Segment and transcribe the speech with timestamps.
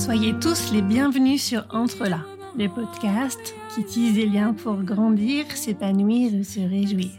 [0.00, 2.24] Soyez tous les bienvenus sur Entre là,
[2.56, 7.10] le podcast qui tisse des liens pour grandir, s'épanouir et se réjouir.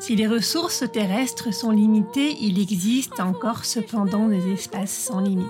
[0.00, 5.46] Si les ressources terrestres sont limitées, il existe encore cependant des espaces sans limite.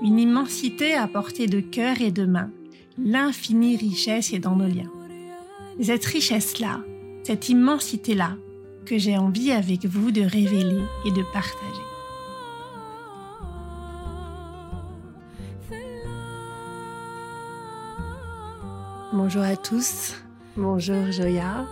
[0.00, 2.50] Une immensité à portée de cœur et de main.
[2.96, 4.90] L'infinie richesse est dans nos liens.
[5.82, 6.80] Cette richesse-là,
[7.24, 8.38] cette immensité-là,
[8.86, 11.91] que j'ai envie avec vous de révéler et de partager.
[19.24, 20.16] Bonjour à tous,
[20.56, 21.64] bonjour Joya.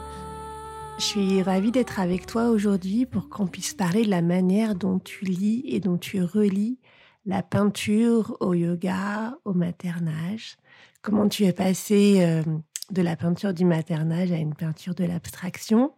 [0.98, 5.00] Je suis ravie d'être avec toi aujourd'hui pour qu'on puisse parler de la manière dont
[5.00, 6.78] tu lis et dont tu relis
[7.26, 10.58] la peinture au yoga, au maternage.
[11.02, 12.44] Comment tu es passé euh,
[12.92, 15.92] de la peinture du maternage à une peinture de l'abstraction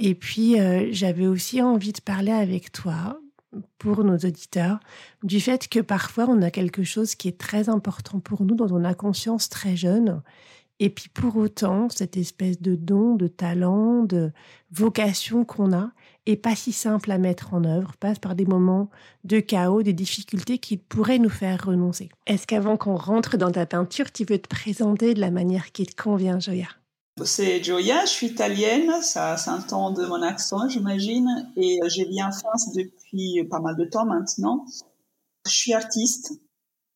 [0.00, 3.18] et puis, euh, j'avais aussi envie de parler avec toi,
[3.78, 4.78] pour nos auditeurs,
[5.22, 8.70] du fait que parfois on a quelque chose qui est très important pour nous, dont
[8.70, 10.22] on a conscience très jeune.
[10.80, 14.30] Et puis pour autant, cette espèce de don, de talent, de
[14.70, 15.90] vocation qu'on a
[16.26, 18.90] est pas si simple à mettre en œuvre, passe par des moments
[19.24, 22.10] de chaos, des difficultés qui pourraient nous faire renoncer.
[22.26, 25.86] Est-ce qu'avant qu'on rentre dans ta peinture, tu veux te présenter de la manière qui
[25.86, 26.68] te convient, Joya?
[27.24, 32.22] C'est Gioia, je suis italienne, ça s'entend de mon accent, j'imagine, et euh, j'ai vis
[32.22, 34.64] en France depuis pas mal de temps maintenant.
[35.46, 36.40] Je suis artiste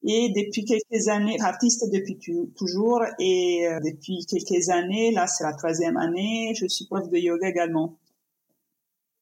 [0.05, 2.19] et depuis quelques années, artiste depuis
[2.57, 7.19] toujours, et euh, depuis quelques années, là c'est la troisième année, je suis prof de
[7.19, 7.97] yoga également.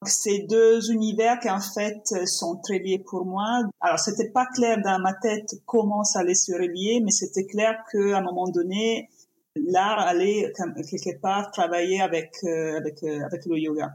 [0.07, 3.61] Ces deux univers qui en fait sont très liés pour moi.
[3.81, 7.85] Alors c'était pas clair dans ma tête comment ça allait se relier, mais c'était clair
[7.93, 9.11] qu'à un moment donné,
[9.57, 13.91] l'art allait quelque part travailler avec euh, avec euh, avec le yoga.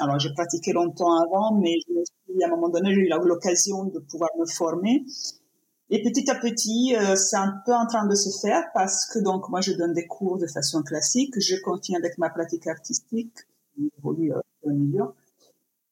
[0.00, 1.74] Alors j'ai pratiqué longtemps avant, mais
[2.42, 5.04] à un moment donné j'ai eu l'occasion de pouvoir me former.
[5.92, 9.18] Et petit à petit, euh, c'est un peu en train de se faire parce que
[9.18, 13.34] donc moi je donne des cours de façon classique, je continue avec ma pratique artistique,
[13.98, 15.06] évolue au milieu.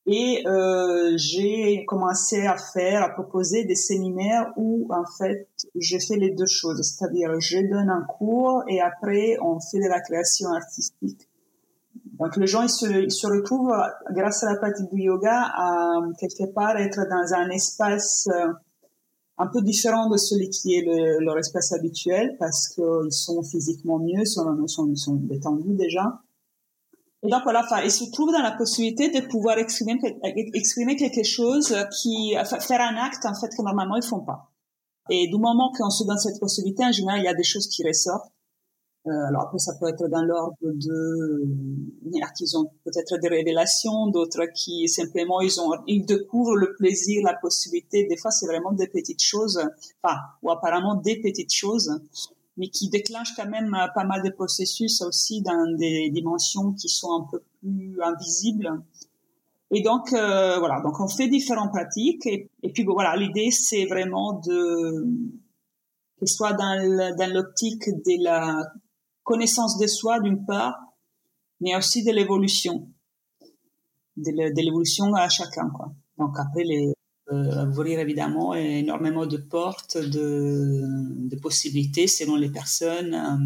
[0.06, 6.16] Et euh, j'ai commencé à faire, à proposer des séminaires où en fait je fais
[6.16, 10.50] les deux choses, c'est-à-dire je donne un cours et après on fait de la création
[10.50, 11.28] artistique.
[12.20, 13.74] Donc les gens ils se, se retrouvent
[14.12, 18.52] grâce à la pratique du yoga à quelque part être dans un espace euh,
[19.38, 23.98] un peu différent de celui qui est le, leur espace habituel parce qu'ils sont physiquement
[23.98, 26.20] mieux, sont, sont, sont détendus déjà.
[27.22, 29.98] Et donc voilà, enfin, ils se trouvent dans la possibilité de pouvoir exprimer,
[30.54, 34.50] exprimer quelque chose qui, faire un acte en fait que normalement ils font pas.
[35.10, 37.66] Et du moment qu'on se donne cette possibilité, en général, il y a des choses
[37.68, 38.30] qui ressortent.
[39.06, 41.44] Euh, alors après, ça peut être dans l'ordre de,
[42.04, 46.74] il a qui ont peut-être des révélations, d'autres qui simplement ils ont, ils découvrent le
[46.74, 48.06] plaisir, la possibilité.
[48.06, 49.60] Des fois, c'est vraiment des petites choses,
[50.02, 52.00] enfin, ou apparemment des petites choses
[52.58, 56.88] mais qui déclenche quand même euh, pas mal de processus aussi dans des dimensions qui
[56.88, 58.82] sont un peu plus invisibles.
[59.70, 64.40] Et donc euh, voilà, donc on fait différentes pratiques et, puis voilà, l'idée c'est vraiment
[64.44, 65.06] de
[66.18, 68.66] que soit dans l'optique de la
[69.28, 70.74] connaissance de soi d'une part,
[71.60, 72.88] mais aussi de l'évolution,
[74.16, 75.92] de l'évolution à chacun quoi.
[76.16, 76.94] Donc après les
[77.30, 83.12] euh, ouvrir évidemment énormément de portes, de, possibilités selon les personnes.
[83.14, 83.36] Euh,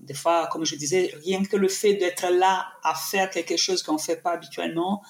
[0.00, 3.82] des fois, comme je disais, rien que le fait d'être là à faire quelque chose
[3.82, 5.02] qu'on ne fait pas habituellement,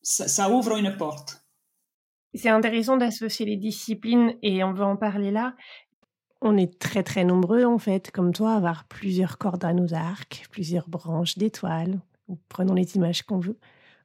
[0.00, 1.42] ça, ça ouvre une porte.
[2.32, 5.54] C'est intéressant d'associer les disciplines et on veut en parler là.
[6.48, 9.94] On est très très nombreux en fait, comme toi, à avoir plusieurs cordes à nos
[9.94, 11.98] arcs, plusieurs branches d'étoiles,
[12.48, 13.58] prenons les images qu'on veut.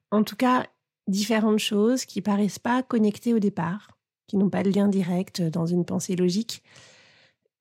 [0.09, 0.65] En tout cas,
[1.07, 3.91] différentes choses qui paraissent pas connectées au départ,
[4.25, 6.63] qui n'ont pas de lien direct dans une pensée logique,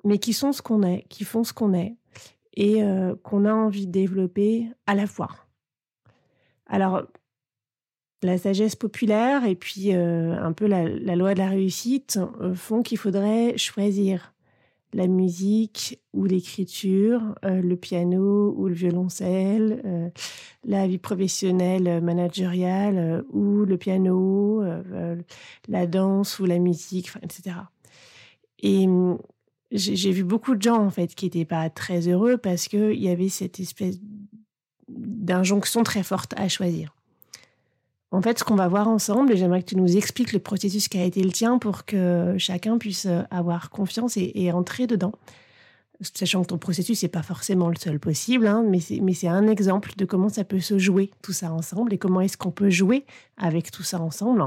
[0.02, 1.98] mais qui sont ce qu'on est, qui font ce qu'on est,
[2.56, 5.28] et euh, qu'on a envie de développer à la fois.
[6.64, 7.02] Alors,
[8.22, 12.82] la sagesse populaire et puis euh, un peu la, loi de la réussite euh, font
[12.82, 14.32] qu'il faudrait choisir
[14.92, 20.08] la musique ou l'écriture, euh, le piano ou le violoncelle, euh,
[20.64, 24.62] la vie professionnelle euh, managériale ou le piano,
[25.68, 27.56] la danse ou la musique, etc.
[28.62, 29.18] Et hum,
[29.70, 33.08] j'ai vu beaucoup de gens en fait qui n'étaient pas très heureux parce qu'il y
[33.08, 33.98] avait cette espèce
[34.88, 36.94] d'injonction très forte à choisir.
[38.12, 40.98] En fait, ce qu'on va voir ensemble, j'aimerais que tu nous expliques le processus qui
[40.98, 45.12] a été le tien pour que chacun puisse euh, avoir confiance et, entrer dedans.
[46.00, 49.92] Sachant que ton processus n'est pas forcément le seul possible, hein, mais c'est un exemple
[49.96, 53.04] de comment ça peut se jouer tout ça ensemble et comment est-ce qu'on peut jouer
[53.36, 54.42] avec tout ça ensemble.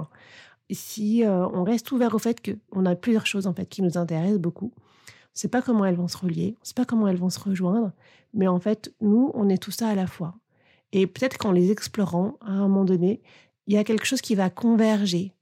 [0.71, 3.97] si euh, on reste ouvert au fait qu'on a plusieurs choses en fait qui nous
[3.99, 4.73] intéressent beaucoup.
[4.75, 7.17] On ne sait pas comment elles vont se relier, on ne sait pas comment elles
[7.17, 7.91] vont se rejoindre,
[8.33, 10.35] mais en fait, nous, on est tout ça à la fois.
[10.91, 13.21] Et peut-être qu'en les explorant, à un moment donné,
[13.67, 15.33] il y a quelque chose qui va converger,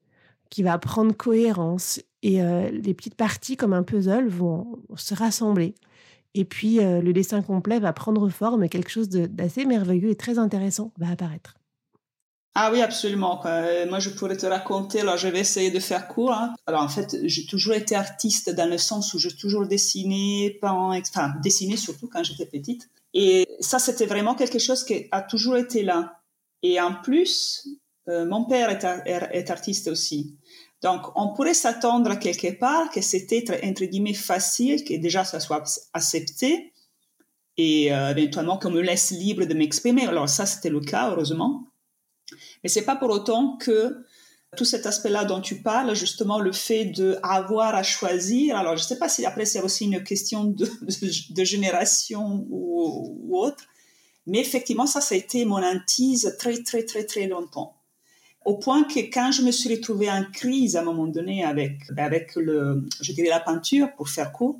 [0.50, 5.76] qui va prendre cohérence, et euh, les petites parties comme un puzzle vont se rassembler.
[6.34, 10.16] Et puis, euh, le dessin complet va prendre forme et quelque chose d'assez merveilleux et
[10.16, 11.56] très intéressant va apparaître.
[12.54, 13.46] Ah oui, absolument.
[13.46, 15.02] Euh, moi, je pourrais te raconter.
[15.02, 16.34] Alors, je vais essayer de faire court.
[16.34, 16.54] Hein.
[16.68, 20.74] Alors, en fait, j'ai toujours été artiste dans le sens où j'ai toujours dessiné, peint,
[20.74, 22.90] enfin, dessiné surtout quand j'étais petite.
[23.14, 26.20] Et ça, c'était vraiment quelque chose qui a toujours été là.
[26.62, 27.68] Et en plus,
[28.10, 28.70] euh, mon père
[29.06, 30.36] est, artiste aussi.
[30.82, 35.64] Donc, on pourrait s'attendre quelque part que c'était, entre guillemets, facile, que déjà ça soit
[35.94, 36.74] accepté
[37.58, 40.08] et euh, éventuellement qu'on me laisse libre de m'exprimer.
[40.08, 41.68] Alors, ça, c'était le cas, heureusement.
[42.64, 44.04] Mais c'est pas pour autant que
[44.58, 48.58] tout cet aspect-là dont tu parles, justement le fait de avoir à choisir.
[48.58, 50.68] Alors je sais pas si après c'est aussi une question de,
[51.44, 53.64] génération ou, ou, autre,
[54.28, 57.81] mais effectivement ça ça a été mon hantise très très très très longtemps.
[58.44, 61.80] Au point que quand je me suis retrouvée en crise à un moment donné avec
[61.98, 64.60] avec le, je dirais la peinture pour faire court,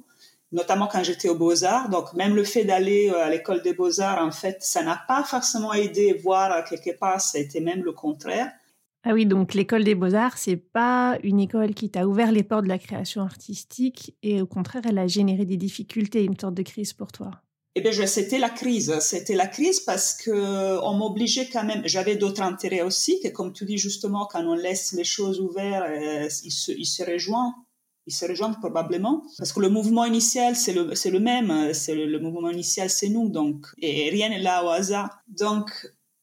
[0.52, 1.90] notamment quand j'étais aux Beaux-Arts.
[1.90, 5.24] Donc, même le fait d'aller euh, à l'école des Beaux-Arts, en fait, ça n'a pas
[5.24, 8.52] forcément aidé, voire quelque part, ça a été même le contraire.
[9.04, 12.66] Ah oui, donc l'école des beaux-arts, c'est pas une école qui t'a ouvert les portes
[12.66, 16.62] de la création artistique et au contraire, elle a généré des difficultés, une sorte de
[16.62, 17.32] crise pour toi.
[17.76, 18.94] Eh bien, c'était la crise.
[19.00, 21.82] C'était la crise parce que on m'obligeait quand même.
[21.86, 25.86] J'avais d'autres intérêts aussi, que comme tu dis justement, quand on laisse les choses ouvertes,
[25.90, 27.54] euh, ils se, ils se rejoignent.
[28.08, 29.24] Ils se rejoignent probablement.
[29.38, 31.74] Parce que le mouvement initial c'est le le même.
[31.74, 33.68] C'est le, mouvement initial c'est nous donc.
[33.78, 35.22] Et rien n'est là au hasard.
[35.28, 35.70] Donc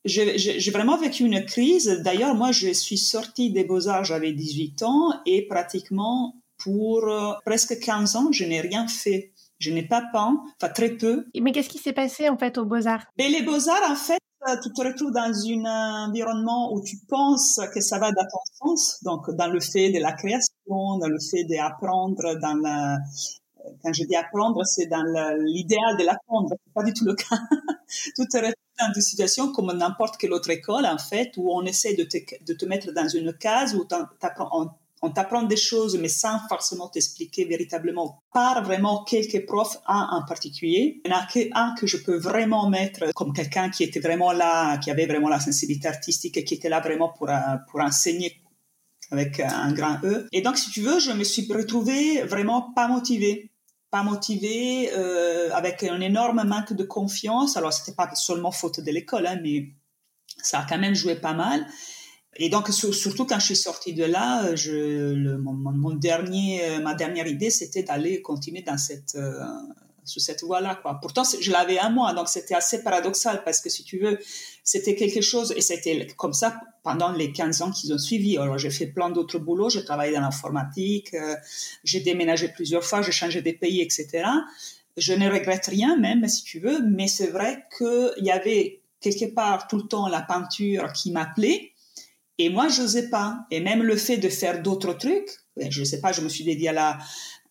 [0.05, 1.87] j'ai vraiment vécu une crise.
[2.05, 5.12] D'ailleurs moi je suis sortie des beaux arts j'avais 18 ans.
[5.25, 10.43] Et pratiquement pour euh, presque 15 ans je n'ai rien fait je n'ai pas peint,
[10.61, 11.27] enfin très peu.
[11.41, 13.05] Mais qu'est-ce qui s'est passé en fait aux Beaux-Arts?
[13.19, 17.61] Mais les Beaux-Arts, en fait, euh, tu te retrouves dans un environnement où tu penses
[17.75, 21.19] que ça va dans ton sens, donc dans le fait de la création, dans le
[21.19, 22.99] fait d'apprendre, dans la,
[23.83, 25.03] quand je dis apprendre, c'est dans
[25.41, 27.37] l'idéal de l'apprendre, c'est pas du tout le cas.
[27.89, 31.63] tu te retrouves dans une situation comme n'importe quelle autre école, en fait, où on
[31.63, 33.87] essaie de te, de te mettre dans une case où
[34.53, 34.71] on
[35.03, 40.25] on t'apprend des choses, mais sans forcément t'expliquer véritablement par vraiment quelques profs, un en
[40.27, 41.00] particulier.
[41.05, 44.33] Il n'y en a qu'un que je peux vraiment mettre comme quelqu'un qui était vraiment
[44.33, 47.35] là, qui avait vraiment la sensibilité artistique et qui était là vraiment pour, euh,
[47.71, 48.43] pour enseigner
[49.11, 50.27] avec un grand E.
[50.33, 53.50] Et donc, si tu veux, je me suis retrouvée vraiment pas motivée
[53.91, 57.56] pas motivée, euh, avec un énorme manque de confiance.
[57.56, 59.69] Alors, c'était pas seulement faute de l'école, hein, mais
[60.43, 61.67] ça a quand même joué pas mal.
[62.37, 67.27] Et donc, surtout quand je suis sortie de là, le, mon, dernier, euh, ma dernière
[67.27, 69.41] idée, c'était d'aller continuer dans cette, euh,
[70.05, 70.79] sur cette voie-là.
[70.81, 70.99] Quoi.
[71.01, 74.19] Pourtant, je l'avais un mois, donc c'était assez paradoxal parce que si tu veux,
[74.63, 78.39] c'était quelque chose, et c'était comme ça pendant les 15 ans qu'ils ont suivi.
[78.39, 81.35] Alors, j'ai fait plein d'autres boulots, j'ai travaillé dans l'informatique, euh,
[81.83, 84.25] j'ai déménagé plusieurs fois, j'ai changé des pays, etc.
[84.97, 89.33] Je ne regrette rien, même si tu veux, mais c'est vrai qu'il y avait quelque
[89.33, 91.73] part tout le temps la peinture qui m'appelait
[92.38, 93.47] et moi, je n'osais pas.
[93.50, 96.28] Et même le fait de faire d'autres trucs, ben, je ne sais pas, je me
[96.28, 96.99] suis dédiée à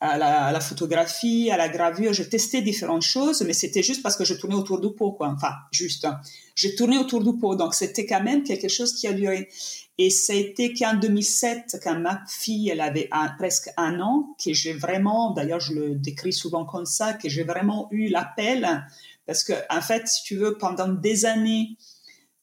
[0.01, 4.34] la, photographie, à la gravure, je testais différentes choses, mais c'était juste parce que je
[4.34, 5.27] tournais autour du pot, quoi.
[5.36, 6.06] Enfin, juste.
[6.06, 6.22] Hein.
[6.56, 9.50] Je tournais autour du pot, donc c'était quand même quelque chose qui a duré.
[9.98, 14.53] Et ça a été qu'en 2007, quand ma fille, elle avait presque un an, que
[14.53, 18.86] j'ai vraiment, d'ailleurs, je le décris souvent comme ça, que j'ai vraiment eu l'appel,
[19.25, 21.75] parce que, en fait, si tu veux, pendant des années,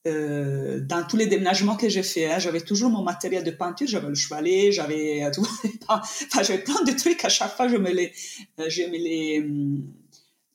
[0.07, 3.87] euh, dans tous les déménagements que j'ai fait, hein, j'avais toujours mon matériel de peinture,
[3.87, 5.47] j'avais le chevalet, j'avais tout,
[5.89, 7.25] enfin, j'avais plein de trucs.
[7.25, 8.13] À chaque fois, je me les,
[8.61, 9.83] euh, je me les hum,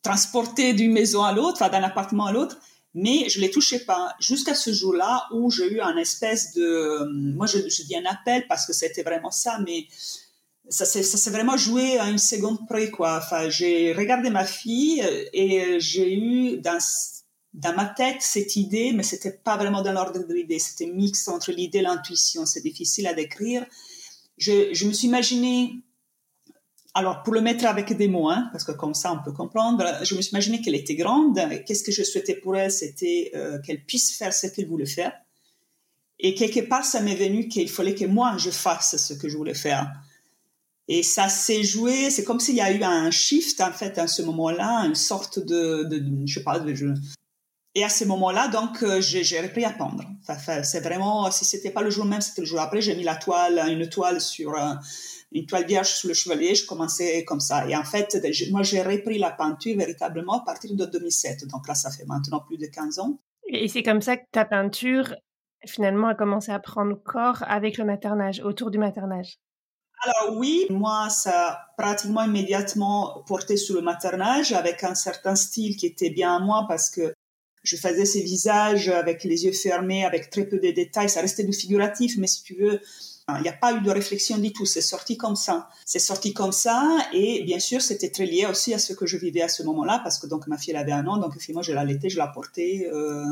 [0.03, 2.60] transportais d'une maison à l'autre, enfin, d'un appartement à l'autre,
[2.94, 7.34] mais je les touchais pas jusqu'à ce jour-là où j'ai eu un espèce de, hum,
[7.34, 9.88] moi, je, je dis un appel parce que c'était vraiment ça, mais
[10.70, 13.18] ça s'est vraiment joué à une seconde près, quoi.
[13.18, 15.03] Enfin, j'ai regardé ma fille
[15.34, 16.79] et j'ai eu dans
[17.53, 21.27] dans ma tête cette idée, mais c'était pas vraiment dans l'ordre de l'idée, c'était mix
[21.27, 23.65] entre l'idée et l'intuition, c'est difficile à décrire.
[24.38, 25.74] Je, me suis imaginé,
[26.94, 29.84] alors pour le mettre avec des mots, hein, parce que comme ça on peut comprendre,
[30.03, 33.60] je me suis imaginé qu'elle était grande, qu'est-ce que je souhaitais pour elle, c'était euh,
[33.62, 35.13] qu'elle puisse faire ce qu'elle voulait faire.
[36.20, 39.38] Et quelque part, ça m'est venu qu'il fallait que moi, je fasse ce que je
[39.38, 39.89] voulais faire.
[40.89, 44.08] Et ça s'est joué, c'est comme s'il y a eu un shift, en fait, à
[44.08, 46.74] ce moment-là, une sorte de, de je sais pas, de,
[47.76, 50.04] Et à ce moment-là, donc, euh, j'ai repris à peindre.
[50.28, 52.82] Enfin, c'est vraiment, si c'était pas le jour même, c'était le jour après.
[52.82, 54.74] J'ai mis la toile, une toile sur euh,
[55.32, 56.56] une toile vierge sur le chevalier.
[56.56, 57.68] Je commençais comme ça.
[57.68, 58.18] Et en fait,
[58.50, 61.46] moi, j'ai repris la peinture véritablement à partir de 2007.
[61.48, 63.20] Donc là, ça fait maintenant plus de 15 ans.
[63.48, 65.16] Et c'est comme ça que ta peinture,
[65.66, 69.40] finalement, a commencé à prendre corps avec le maternage, autour du maternage?
[70.02, 75.76] Alors oui, moi, ça a pratiquement immédiatement porté sur le maternage avec un certain style
[75.76, 77.14] qui était bien à moi parce que
[77.63, 81.10] je faisais ces visages avec les yeux fermés, avec très peu de détails.
[81.10, 82.80] Ça restait du figuratif, mais si tu veux,
[83.38, 84.66] il n'y a pas eu de réflexion du tout.
[84.66, 85.70] C'est sorti comme ça.
[85.86, 86.98] C'est sorti comme ça.
[87.13, 90.00] Et bien sûr, c'était très lié aussi à ce que je vivais à ce moment-là,
[90.04, 92.89] parce que donc ma fille avait un an, donc effectivement, je l'allaitais, je la portais.
[92.92, 93.25] Euh,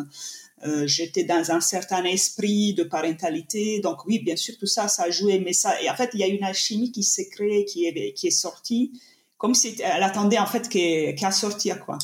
[0.66, 3.80] euh, j'étais dans un certain esprit de parentalité.
[3.80, 5.40] Donc oui, bien sûr, tout ça, ça a joué.
[5.40, 8.32] Mais ça, et en fait, il y a une alchimie qui s'est créée, qui est,
[8.32, 8.92] sortie,
[9.38, 11.98] comme si elle attendait en fait qu'à sortir, quoi.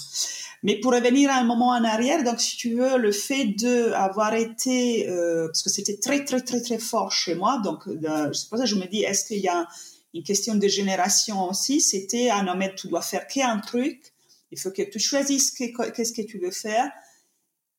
[0.63, 3.91] Mais pour revenir à un moment en arrière, donc si tu veux, le fait de
[3.91, 8.31] avoir été, euh, parce que c'était très très très très fort chez moi, donc euh,
[8.31, 9.67] c'est pour ça que je me dis, est-ce qu'il y a
[10.13, 11.81] une question de génération aussi?
[11.81, 14.13] C'était, ah non mais tu dois faire qu'un truc,
[14.51, 16.89] il faut que tu choisisses qu'est-ce que tu veux faire.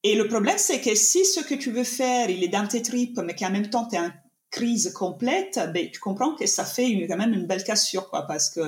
[0.03, 2.83] Et le problème, c'est que si ce que tu veux faire, il est dans tes
[2.83, 4.11] tripes, mais qu'en même temps, tu es en
[4.51, 8.51] crise complète, ben, tu comprends que ça fait quand même une belle cassure, quoi, parce
[8.51, 8.61] que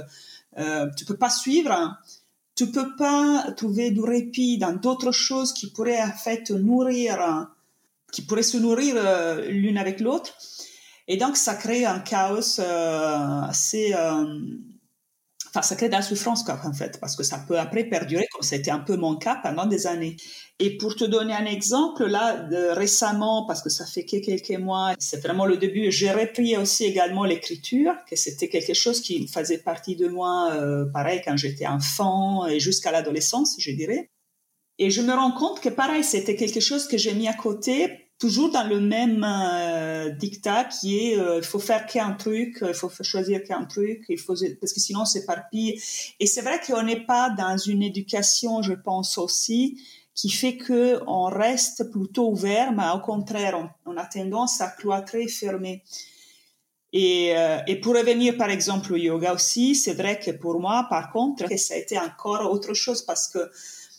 [0.59, 1.97] euh, tu peux pas suivre,
[2.57, 7.49] tu peux pas trouver du répit dans d'autres choses qui pourraient en fait nourrir,
[8.11, 10.33] qui pourraient se nourrir euh, l'une avec l'autre.
[11.07, 13.95] Et donc, ça crée un chaos euh, assez,
[15.63, 18.43] ça crée de la souffrance, quoi, en fait, parce que ça peut après perdurer, comme
[18.43, 20.17] c'était un peu mon cas pendant des années.
[20.59, 24.59] Et pour te donner un exemple, là, de, récemment, parce que ça fait que quelques
[24.59, 29.29] mois, c'est vraiment le début, j'ai repris aussi également l'écriture, que c'était quelque chose qui
[29.29, 34.11] faisait partie de moi, euh, pareil, quand j'étais enfant et jusqu'à l'adolescence, je dirais.
[34.79, 38.06] Et je me rends compte que pareil, c'était quelque chose que j'ai mis à côté
[38.19, 42.75] toujours dans le même euh, dictat qui est euh, il faut faire qu'un truc, il
[42.75, 44.05] faut choisir qu'un truc,
[44.61, 45.81] parce que sinon c'est s'éparpille.
[46.21, 49.81] Et c'est vrai qu'on n'est pas dans une éducation, je pense aussi,
[50.15, 55.29] qui fait que on reste plutôt ouvert, mais au contraire, on, a tendance à cloîtrer,
[55.29, 55.83] fermer.
[56.93, 60.87] Et, euh, et pour revenir par exemple au yoga aussi, c'est vrai que pour moi,
[60.89, 63.51] par contre, ça a été encore autre chose parce que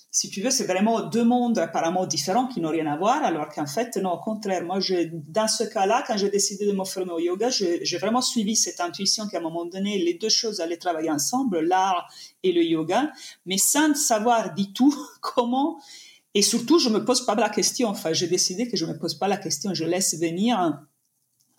[0.09, 3.49] si tu veux, c'est vraiment deux mondes apparemment différents qui n'ont rien à voir, alors
[3.49, 4.79] qu'en fait, non, au contraire, moi,
[5.11, 8.79] dans ce cas-là, quand j'ai décidé de me former au yoga, j'ai vraiment suivi cette
[8.79, 12.07] intuition qu'à un moment donné, les deux choses allaient travailler ensemble, l'art
[12.43, 13.11] et le yoga,
[13.45, 15.79] mais sans savoir du tout comment.
[16.33, 17.89] Et surtout, je me pose pas la question.
[17.89, 19.73] Enfin, j'ai décidé que je me pose pas la question.
[19.73, 20.79] Je laisse venir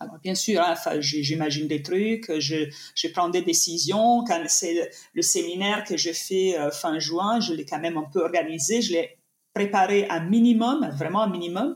[0.01, 4.23] alors, bien sûr, hein, j'imagine des trucs, je, prends des décisions.
[4.25, 8.07] Quand c'est le séminaire que j'ai fait euh, fin juin, je l'ai quand même un
[8.11, 9.17] peu organisé, je l'ai
[9.53, 11.75] préparé un minimum, vraiment un minimum.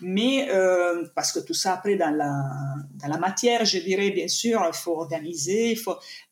[0.00, 4.74] Mais euh, parce que tout ça, après, dans la, matière, je dirais, bien sûr, il
[4.74, 5.78] faut organiser.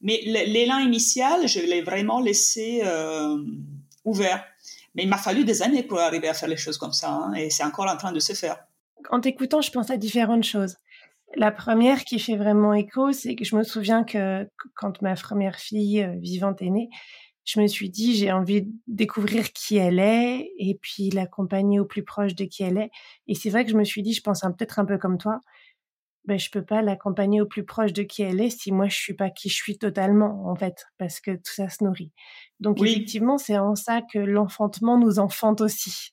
[0.00, 3.38] Mais l'élan initial, je l'ai vraiment laissé euh,
[4.04, 4.44] ouvert.
[4.96, 7.10] Mais il m'a fallu des années pour arriver à faire les choses comme ça.
[7.10, 8.56] Hein, et c'est encore en train de se faire.
[9.10, 10.76] En t'écoutant, je pense à différentes choses.
[11.36, 15.56] La première qui fait vraiment écho, c'est que je me souviens que quand ma première
[15.56, 16.88] fille euh, vivante est née,
[17.44, 21.84] je me suis dit j'ai envie de découvrir qui elle est et puis l'accompagner au
[21.84, 22.90] plus proche de qui elle est.
[23.26, 25.40] Et c'est vrai que je me suis dit, je pense peut-être un peu comme toi,
[26.24, 28.96] ben je peux pas l'accompagner au plus proche de qui elle est si moi je
[28.96, 32.12] suis pas qui je suis totalement en fait, parce que tout ça se nourrit.
[32.60, 36.12] Donc effectivement, c'est en ça que l'enfantement nous enfante aussi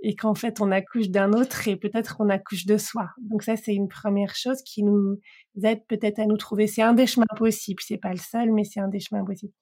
[0.00, 3.10] et qu'en fait on accouche d'un autre et peut-être qu'on accouche de soi.
[3.20, 5.18] Donc ça c'est une première chose qui nous
[5.62, 6.66] aide peut-être à nous trouver.
[6.66, 9.52] C'est un des chemins possibles, c'est pas le seul, mais c'est un des chemins possibles.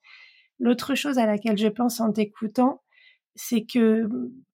[0.59, 2.81] L'autre chose à laquelle je pense en t'écoutant,
[3.35, 4.09] c'est que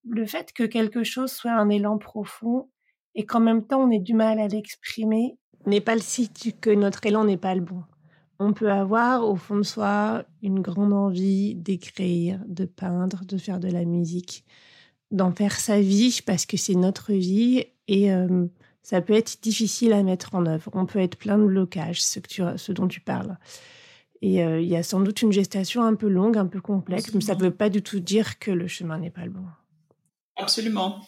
[0.07, 2.69] le fait que quelque chose soit un élan profond
[3.15, 6.69] et qu'en même temps on ait du mal à l'exprimer n'est pas le site que
[6.69, 7.83] notre élan n'est pas le bon.
[8.39, 13.59] On peut avoir au fond de soi une grande envie d'écrire, de peindre, de faire
[13.59, 14.43] de la musique,
[15.13, 18.47] d'en faire sa vie parce que c'est notre vie et euh,
[18.81, 20.69] ça peut être difficile à mettre en œuvre.
[20.73, 23.37] On peut être plein de blocages, ce, que tu, ce dont tu parles.
[24.21, 27.13] Et euh, il y a sans doute une gestation un peu longue, un peu complexe,
[27.13, 29.45] mais ça ne veut pas du tout dire que le chemin n'est pas le bon.
[30.35, 31.01] Absolument.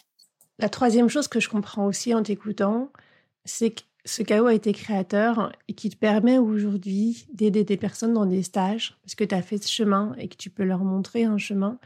[0.58, 2.92] La troisième chose que je comprends aussi en t'écoutant,
[3.44, 8.14] c'est que ce chaos a été créateur et qui te permet aujourd'hui d'aider des personnes
[8.14, 10.84] dans des stages, parce que tu as fait ce chemin et que tu peux leur
[10.84, 11.78] montrer un chemin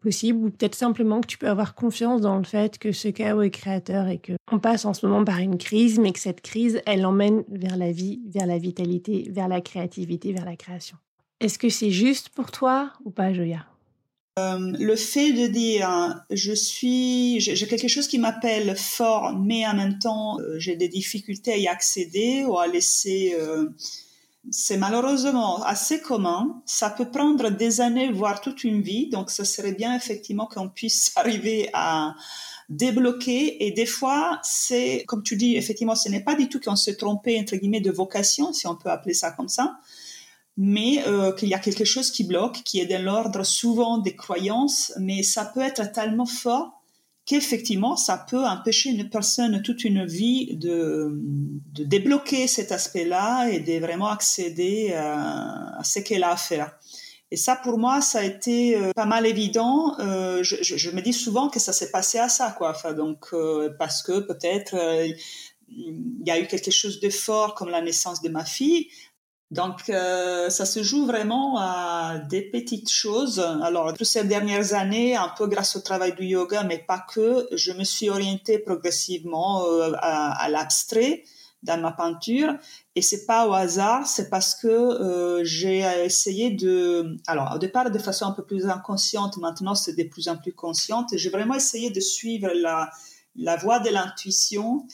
[0.00, 3.42] possible, ou peut-être simplement que tu peux avoir confiance dans le fait que ce chaos
[3.42, 6.40] est créateur et que on passe en ce moment par une crise, mais que cette
[6.40, 10.96] crise, elle emmène vers la vie, vers la vitalité, vers la créativité, vers la création.
[11.40, 13.64] Est-ce que c'est juste pour toi ou pas, Joya?
[14.38, 19.74] Euh, le fait de dire je suis, j'ai quelque chose qui m'appelle fort, mais en
[19.74, 23.36] même temps euh, j'ai des difficultés à y accéder ou à laisser.
[23.38, 23.68] Euh,
[24.50, 26.62] c'est malheureusement assez commun.
[26.64, 29.08] Ça peut prendre des années, voire toute une vie.
[29.08, 32.14] Donc, ce serait bien effectivement qu'on puisse arriver à
[32.68, 33.66] débloquer.
[33.66, 36.90] Et des fois, c'est, comme tu dis, effectivement, ce n'est pas du tout qu'on se
[36.90, 39.78] trompé, entre guillemets, de vocation, si on peut appeler ça comme ça
[40.62, 44.14] mais euh, qu'il y a quelque chose qui bloque, qui est de l'ordre souvent des
[44.14, 46.79] croyances, mais ça peut être tellement fort
[47.30, 51.12] qu'effectivement, ça peut empêcher une personne toute une vie de,
[51.72, 56.76] de débloquer cet aspect-là et de vraiment accéder à, ce qu'elle a à faire.
[57.30, 59.94] Et ça, pour moi, ça a été euh, pas mal évident.
[60.00, 62.74] Euh, je, me dis souvent que ça s'est passé à ça, quoi.
[62.94, 64.74] Donc, euh, parce que peut-être
[65.72, 68.88] il y a eu quelque chose de fort comme la naissance de ma fille,
[69.50, 73.40] donc, euh, ça se joue vraiment à des petites choses.
[73.40, 77.48] Alors, toutes ces dernières années, un peu grâce au travail du yoga, mais pas que,
[77.50, 81.24] je me suis orientée progressivement euh, à, l'abstrait
[81.64, 82.54] dans ma peinture.
[82.94, 87.90] Et c'est pas au hasard, c'est parce que euh, j'ai essayé de, alors au départ
[87.90, 91.08] de façon un peu plus inconsciente, maintenant c'est de plus en plus consciente.
[91.12, 92.88] J'ai vraiment essayé de suivre la,
[93.36, 94.86] la voie de l'intuition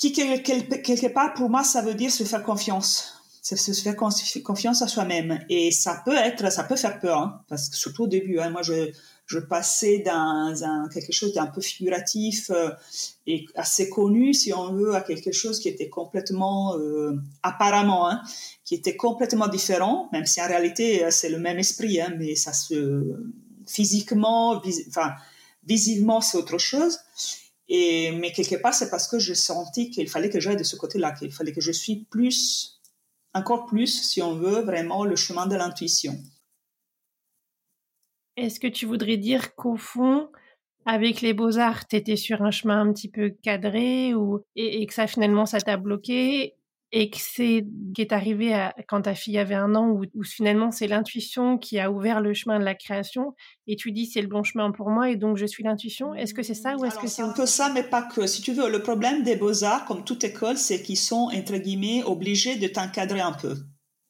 [0.00, 3.16] qui quelque part pour moi ça veut dire se faire confiance.
[3.42, 5.40] Se faire confiance à soi-même.
[5.48, 8.50] Et ça peut être ça peut faire peur hein, parce que surtout au début hein,
[8.50, 8.90] moi je
[9.26, 12.70] je passais dans quelque chose d'un peu figuratif euh,
[13.28, 17.12] et assez connu si on veut à quelque chose qui était complètement euh,
[17.44, 18.22] apparemment hein,
[18.64, 22.52] qui était complètement différent même si en réalité euh, c'est le même esprit mais ça
[22.52, 23.04] se
[23.68, 25.12] physiquement enfin
[25.64, 26.98] visiblement c'est autre chose
[27.72, 30.74] et, mais quelque part, c'est parce que j'ai senti qu'il fallait que j'aille de ce
[30.74, 32.80] côté-là, qu'il fallait que je suis plus,
[33.32, 36.18] encore plus, si on veut, vraiment le chemin de l'intuition.
[38.36, 40.32] Est-ce que tu voudrais dire qu'au fond,
[40.84, 44.12] avec les beaux-arts, tu étais sur un chemin un petit peu cadré
[44.56, 46.56] et que ça finalement, ça t'a bloqué
[46.92, 50.70] et que c'est qui est arrivé à, quand ta fille avait un an, où, finalement
[50.70, 53.34] c'est l'intuition qui a ouvert le chemin de la création,
[53.66, 56.14] et tu dis c'est le bon chemin pour moi, et donc je suis l'intuition.
[56.14, 58.26] Est-ce que c'est ça ou est-ce que c'est un peu ça, mais pas que.
[58.26, 61.56] Si tu veux, le problème des beaux arts, comme toute école, c'est qu'ils sont entre
[61.56, 63.54] guillemets obligés de t'encadrer un peu.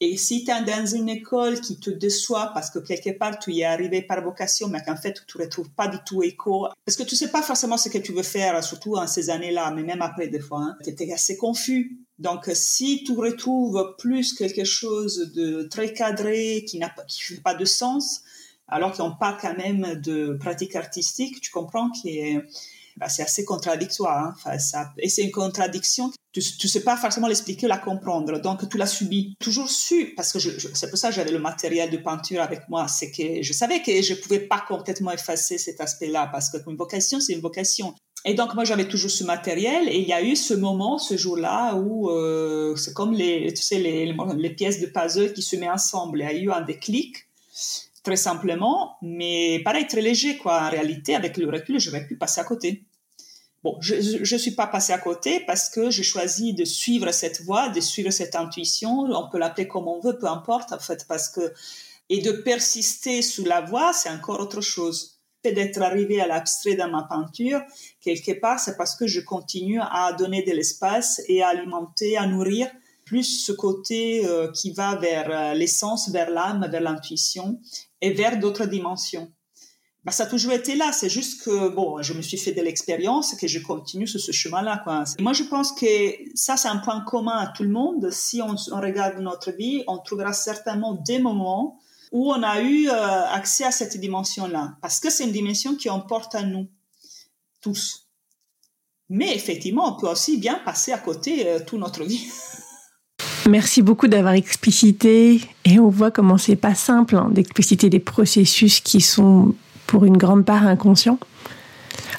[0.02, 3.52] Et si tu es dans une école qui te déçoit parce que quelque part tu
[3.52, 6.68] y es arrivé par vocation, mais qu'en fait tu ne retrouves pas du tout écho,
[6.86, 9.70] parce que tu sais pas forcément ce que tu veux faire, surtout en ces années-là,
[9.72, 11.98] mais même après des fois, hein, tu étais assez confus.
[12.18, 17.54] Donc, si tu retrouves plus quelque chose de très cadré, qui n'a qui fait pas
[17.54, 18.22] de sens,
[18.68, 22.44] alors qu'on parle quand même de pratique artistique, tu comprends que
[23.00, 24.34] bah, c'est assez contradictoire.
[24.44, 24.58] Hein.
[24.58, 26.12] Ça, et c'est une contradiction.
[26.32, 28.38] Tu, tu sais pas forcément l'expliquer, la comprendre.
[28.40, 29.34] Donc, tu l'as subi.
[29.40, 32.86] Toujours su, parce que c'est pour ça que j'avais le matériel de peinture avec moi.
[32.86, 37.18] C'est que je savais que je pouvais pas complètement effacer cet aspect-là, parce qu'une vocation,
[37.18, 37.94] c'est une vocation.
[38.26, 41.16] Et donc moi j'avais toujours ce matériel et il y a eu ce moment, ce
[41.16, 45.56] jour-là où euh, c'est comme les, tu sais, les, les, pièces de puzzle qui se
[45.56, 46.18] mettent ensemble.
[46.20, 47.16] Il y a eu un déclic,
[48.02, 50.64] très simplement, mais pareil très léger quoi.
[50.66, 52.84] En réalité, avec le recul, j'aurais pu passer à côté.
[53.62, 57.42] Bon, je ne suis pas passé à côté parce que j'ai choisi de suivre cette
[57.42, 59.00] voie, de suivre cette intuition.
[59.00, 61.52] On peut l'appeler comme on veut, peu importe en fait, parce que
[62.08, 66.90] et de persister sous la voie, c'est encore autre chose d'être arrivé à l'abstrait dans
[66.90, 67.62] ma peinture,
[68.00, 72.26] quelque part, c'est parce que je continue à donner de l'espace et à alimenter, à
[72.26, 72.70] nourrir
[73.06, 77.58] plus ce côté euh, qui va vers euh, l'essence, vers l'âme, vers l'intuition
[78.00, 79.32] et vers d'autres dimensions.
[80.04, 82.62] Ben, ça a toujours été là, c'est juste que bon, je me suis fait de
[82.62, 84.82] l'expérience et que je continue sur ce chemin-là.
[85.18, 85.86] Moi, je pense que
[86.34, 88.10] ça, c'est un point commun à tout le monde.
[88.10, 91.78] Si on, on regarde notre vie, on trouvera certainement des moments
[92.12, 95.90] où on a eu euh, accès à cette dimension-là, parce que c'est une dimension qui
[95.90, 96.66] emporte à nous
[97.60, 98.08] tous.
[99.08, 102.26] Mais effectivement, on peut aussi bien passer à côté euh, toute notre vie.
[103.48, 108.80] Merci beaucoup d'avoir explicité, et on voit comment c'est pas simple hein, d'expliciter des processus
[108.80, 109.54] qui sont
[109.90, 111.18] pour une grande part inconscients.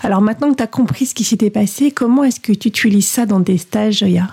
[0.03, 3.07] Alors maintenant que tu as compris ce qui s'était passé, comment est-ce que tu utilises
[3.07, 4.27] ça dans tes stages, Joya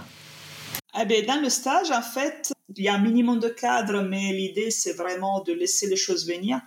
[1.01, 4.33] eh bien, Dans le stage, en fait, il y a un minimum de cadre, mais
[4.33, 6.61] l'idée, c'est vraiment de laisser les choses venir.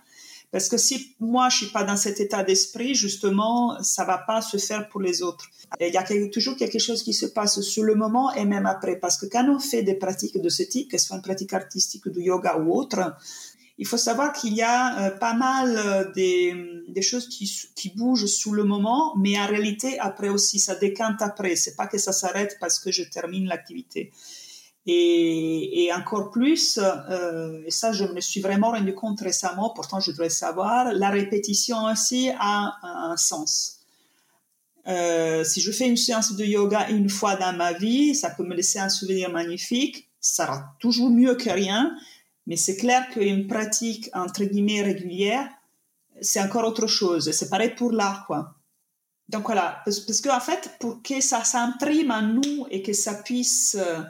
[0.50, 4.40] Parce que si moi, je suis pas dans cet état d'esprit, justement, ça va pas
[4.40, 5.50] se faire pour les autres.
[5.80, 8.96] Il y a toujours quelque chose qui se passe sur le moment et même après.
[8.96, 11.54] Parce que quand on fait des pratiques de ce type, que ce soit une pratique
[11.54, 13.14] artistique, du yoga ou autre,
[13.78, 18.52] il faut savoir qu'il y a euh, pas mal euh, des, choses qui, bougent sous
[18.52, 21.56] le moment, mais en réalité, après aussi, ça décante après.
[21.56, 24.12] C'est pas que ça s'arrête parce que je termine l'activité.
[24.86, 30.10] Et, encore plus, euh, et ça je me suis vraiment rendu compte récemment, pourtant je
[30.10, 33.78] devrais savoir, la répétition aussi a un, sens.
[34.86, 38.56] Si je fais une séance de yoga une fois dans ma vie, ça peut me
[38.56, 41.94] laisser un souvenir magnifique, ça sera toujours mieux que rien,
[42.46, 45.48] mais c'est clair qu'une pratique entre guillemets régulière,
[46.20, 47.30] c'est encore autre chose.
[47.32, 48.54] C'est pareil pour l'art, quoi.
[49.28, 53.14] Donc voilà, parce, parce qu'en fait, pour que ça s'imprime en nous et que ça
[53.14, 54.00] puisse euh,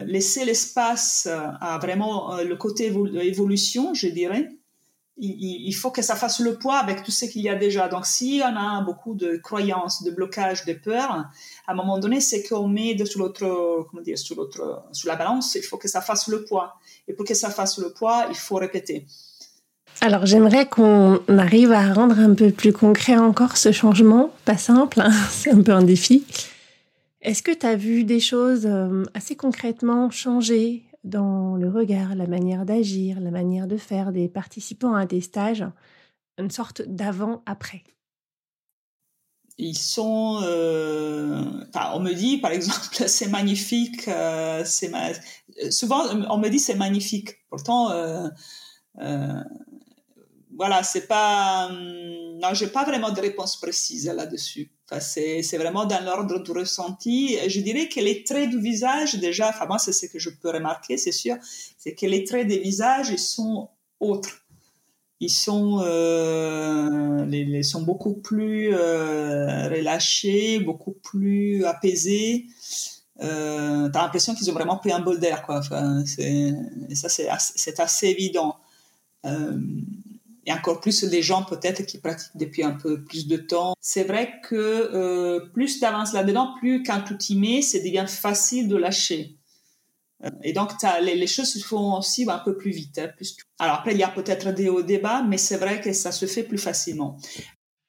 [0.00, 4.50] laisser l'espace euh, à vraiment euh, le côté évolution, je dirais,
[5.18, 7.88] il, faut que ça fasse le poids avec tout ce qu'il y a déjà.
[7.88, 12.20] Donc, si on a beaucoup de croyances, de blocages, de peurs, à un moment donné,
[12.20, 15.76] c'est qu'on met de, sur l'autre, comment dire, sur l'autre, sur la balance, il faut
[15.76, 16.74] que ça fasse le poids.
[17.08, 19.06] Et pour que ça fasse le poids, il faut répéter.
[20.00, 25.00] Alors j'aimerais qu'on arrive à rendre un peu plus concret encore ce changement, pas simple,
[25.00, 26.24] hein, c'est un peu un défi.
[27.20, 32.26] Est-ce que tu as vu des choses euh, assez concrètement changer dans le regard, la
[32.26, 35.64] manière d'agir, la manière de faire des participants à des stages,
[36.38, 37.82] une sorte d'avant-après
[39.58, 41.44] ils sont, euh,
[41.92, 44.90] on me dit par exemple c'est magnifique, euh, c'est
[45.70, 47.36] souvent on me dit c'est magnifique.
[47.50, 47.90] Pourtant,
[50.56, 54.70] voilà, c'est pas, hum, non, j'ai pas vraiment de réponse précise là-dessus.
[55.00, 57.38] C'est, vraiment dans l'ordre du ressenti.
[57.48, 60.50] Je dirais que les traits du visage, déjà, enfin, moi, c'est ce que je peux
[60.50, 61.36] remarquer, c'est sûr,
[61.78, 63.68] c'est que les traits des visages, ils sont
[64.00, 64.42] autres.
[65.20, 72.46] Ils sont, euh, sont beaucoup plus euh, relâchés, beaucoup plus apaisés.
[73.22, 75.60] Euh, t'as l'impression qu'ils ont vraiment pris un bol d'air, quoi.
[76.18, 78.56] Et ça, c'est assez, assez évident.
[79.24, 79.56] Euh,
[80.44, 83.74] et encore plus les gens peut-être qui pratiquent depuis un peu plus de temps.
[83.80, 88.68] C'est vrai que euh, plus tu avances là-dedans, plus quand tu mets, c'est devient facile
[88.68, 89.36] de lâcher.
[90.24, 90.70] Euh, et donc,
[91.02, 92.98] les, les, choses se font aussi un peu plus vite.
[92.98, 95.92] Hein, plus Alors après, il y a peut-être des hauts débats, mais c'est vrai que
[95.92, 97.16] ça se fait plus facilement.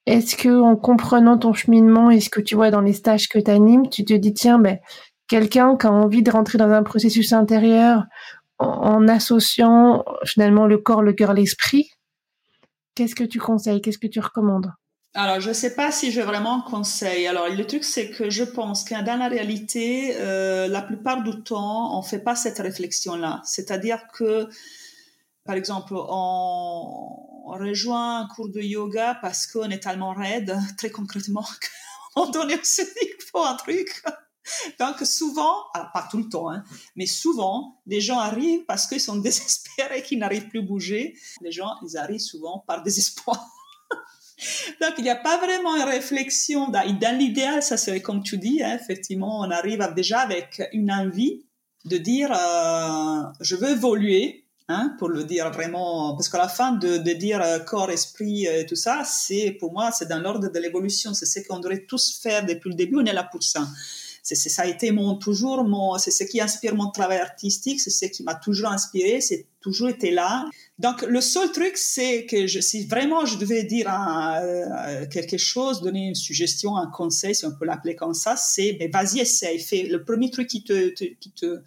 [0.06, 3.40] Est-ce que en comprenant ton cheminement et ce que tu vois dans les stages que
[3.40, 4.80] tu animes, tu te dis, tiens, ben,
[5.28, 8.04] quelqu'un qui a envie de rentrer dans un processus intérieur
[8.60, 11.90] en associant finalement le corps, le cœur, l'esprit,
[12.96, 13.82] Qu'est-ce que tu conseilles?
[13.82, 14.72] Qu'est-ce que tu recommandes?
[15.16, 17.28] Alors, je ne sais pas si je vraiment conseille.
[17.28, 21.44] Alors, le truc, c'est que je pense que dans la réalité, euh, la plupart du
[21.44, 23.42] temps, on ne fait pas cette réflexion-là.
[23.46, 24.48] C'est-à-dire que,
[25.46, 31.46] par exemple, on, rejoint un cours de yoga parce qu'on est tellement raide, très concrètement,
[32.16, 32.52] qu'on donne
[33.32, 34.04] faut un truc.
[34.80, 36.64] Donc souvent, pas tout le temps, hein,
[36.96, 41.16] mais souvent, les gens arrivent parce qu'ils sont désespérés, qu'ils n'arrivent plus à bouger.
[41.42, 43.48] Les gens, ils arrivent souvent par désespoir.
[44.82, 46.70] Donc il n'y a pas vraiment une réflexion.
[46.70, 51.46] Dans, l'idéal, ça serait comme tu dis, hein, effectivement, on arrive déjà avec une envie
[51.86, 54.40] de dire euh, je veux évoluer.
[54.70, 58.66] Hein, pour le dire vraiment, parce qu'à la fin de, dire euh, corps, esprit, et
[58.66, 62.18] tout ça, c'est pour moi, c'est dans l'ordre de l'évolution, c'est ce qu'on devrait tous
[62.24, 63.68] faire depuis le début, on est là pour ça
[64.24, 67.90] c'est ça a été mon toujours mon c'est ce qui inspire mon travail artistique c'est
[67.90, 70.46] ce qui m'a toujours inspiré c'est toujours été là.
[70.80, 76.08] Donc le seul truc c'est que si vraiment je devais dire euh, quelque chose donner
[76.08, 79.84] une suggestion un conseil si on peut l'appeler comme ça c'est mais vas-y essaye fais
[79.84, 81.62] le premier truc qui te, qui te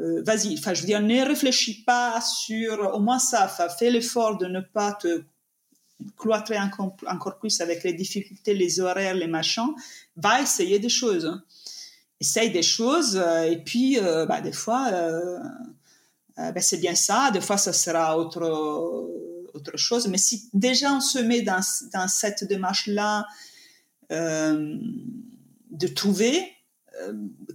[0.00, 0.58] euh, vas-y.
[0.58, 3.46] Enfin je veux dire ne réfléchis pas sur au moins ça
[3.78, 5.24] fais l'effort de ne pas te
[6.16, 9.72] cloîtrer encore, encore plus avec les difficultés, les horaires, les machins,
[10.16, 11.40] va essayer des choses.
[12.20, 14.90] Essaye des choses euh, et puis euh, bah, des fois
[16.36, 18.42] bah, c'est bien ça, des fois ça sera autre,
[19.52, 20.08] autre chose.
[20.08, 21.60] Mais si déjà on se met dans,
[21.92, 23.26] dans cette démarche-là
[24.10, 26.42] de trouver,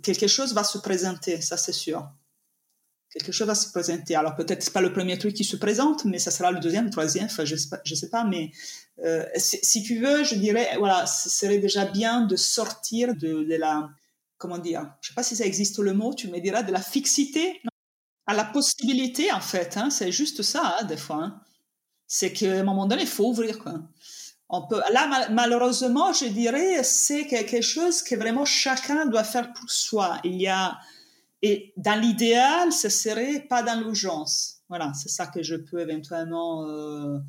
[0.02, 2.10] quelque chose va se présenter, ça c'est sûr.
[3.12, 4.15] Quelque chose va se présenter.
[4.15, 6.91] Alors peut-être pas le premier truc qui se présente, mais ça sera le deuxième, le
[6.91, 8.52] troisième, enfin je sais pas, je sais pas mais
[9.36, 13.89] si, tu veux, je dirais, voilà, ce serait déjà bien de sortir de la
[14.39, 16.82] comment dire, je sais pas si ça existe le mot, tu me diras, de la
[16.82, 17.62] fixité
[18.25, 19.78] à la possibilité, en fait.
[19.78, 21.23] Hein, c'est juste ça, hein, des fois.
[21.23, 21.41] Hein.
[22.08, 23.60] C'est qu'à un moment donné, il faut ouvrir.
[24.91, 30.19] Là, malheureusement, je dirais, c'est quelque chose que vraiment chacun doit faire pour soi.
[30.23, 30.80] Il y a,
[31.41, 34.62] et dans l'idéal, ce serait pas dans l'urgence.
[34.69, 36.67] Voilà, c'est ça que je peux éventuellement.
[36.67, 37.19] Euh,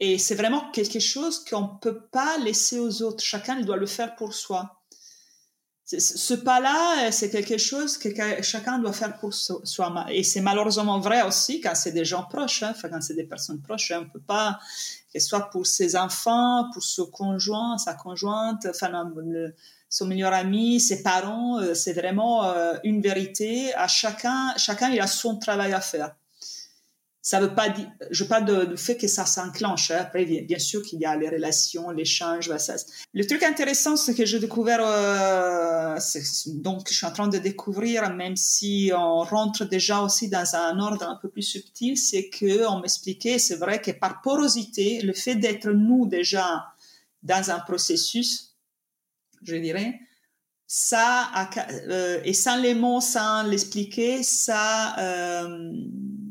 [0.00, 3.22] et c'est vraiment quelque chose qu'on peut pas laisser aux autres.
[3.22, 4.83] Chacun, il doit le faire pour soi
[5.86, 8.08] ce pas-là, c'est quelque chose que
[8.42, 10.06] chacun doit faire pour soi.
[10.10, 13.60] Et c'est malheureusement vrai aussi quand c'est des gens proches, hein, quand c'est des personnes
[13.60, 13.90] proches.
[13.90, 14.58] Hein, on ne peut pas,
[15.12, 19.12] que ce soit pour ses enfants, pour son conjoint, sa conjointe, enfin,
[19.90, 23.74] son meilleur ami, ses parents, euh, c'est vraiment euh, une vérité.
[23.74, 26.16] À chacun, chacun il a son travail à faire.
[27.26, 29.90] Ça veut pas dire, je parle de, du fait que ça s'enclenche.
[29.90, 29.96] Hein.
[30.00, 32.54] Après, bien, sûr qu'il y a les relations, l'échange.
[32.58, 32.74] Ça.
[33.14, 35.98] Le truc intéressant, c'est que j'ai découvert, euh,
[36.48, 40.78] donc je suis en train de découvrir, même si on rentre déjà aussi dans un
[40.78, 45.14] ordre un peu plus subtil, c'est que on m'expliquait, c'est vrai que par porosité, le
[45.14, 46.74] fait d'être nous déjà
[47.22, 48.54] dans un processus,
[49.42, 49.98] je dirais,
[50.76, 51.30] ça,
[51.88, 55.72] euh, et sans les mots, sans l'expliquer, ça, euh,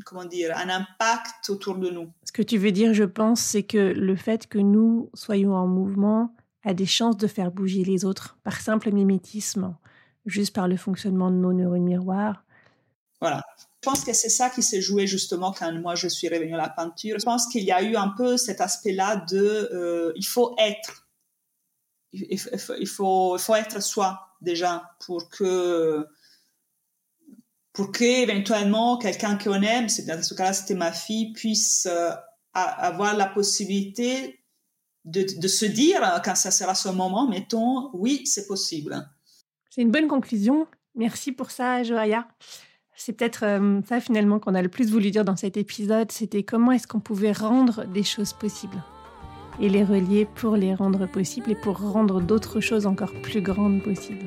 [0.06, 2.12] comment dire, un impact autour de nous.
[2.26, 5.66] Ce que tu veux dire, je pense, c'est que le fait que nous soyons en
[5.66, 9.78] mouvement a des chances de faire bouger les autres par simple mimétisme,
[10.26, 12.44] juste par le fonctionnement de nos neurones miroirs.
[13.22, 13.46] Voilà.
[13.82, 16.58] Je pense que c'est ça qui s'est joué justement quand moi je suis revenue à
[16.58, 17.18] la peinture.
[17.18, 21.08] Je pense qu'il y a eu un peu cet aspect-là de euh, il faut être
[22.14, 26.06] il, faut, il faut être soi déjà pour que
[27.74, 32.12] pour qu'éventuellement quelqu'un qu'on aime, c'est dans ce cas-là c'était ma fille, puisse euh,
[32.54, 34.44] avoir la possibilité
[35.06, 39.10] de, de, se dire quand ça sera ce moment, mettons, oui, c'est possible.
[39.70, 40.68] C'est une bonne conclusion.
[40.96, 42.28] Merci pour ça, Joaya.
[42.96, 46.44] C'est peut-être euh, ça finalement qu'on a le plus voulu dire dans cet épisode, c'était
[46.44, 48.82] comment est-ce qu'on pouvait rendre des choses possibles?
[49.60, 53.82] Et les relier pour les rendre possibles et pour rendre d'autres choses encore plus grandes
[53.82, 54.26] possibles.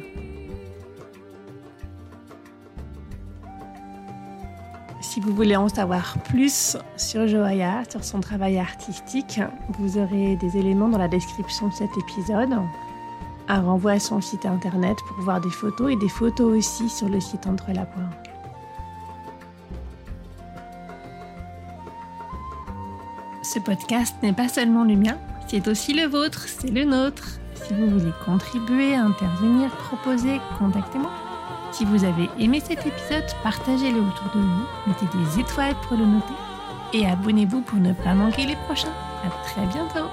[5.01, 9.41] Si vous voulez en savoir plus sur Joaya, sur son travail artistique,
[9.79, 12.55] vous aurez des éléments dans la description de cet épisode.
[13.49, 17.09] Un renvoi à son site internet pour voir des photos et des photos aussi sur
[17.09, 17.71] le site Entre
[23.57, 25.17] Ce podcast n'est pas seulement le mien,
[25.47, 27.39] c'est aussi le vôtre, c'est le nôtre.
[27.55, 31.11] Si vous voulez contribuer, intervenir, proposer, contactez-moi.
[31.73, 36.05] Si vous avez aimé cet épisode, partagez-le autour de vous, mettez des étoiles pour le
[36.05, 36.35] noter
[36.93, 38.93] et abonnez-vous pour ne pas manquer les prochains.
[39.25, 40.11] À très bientôt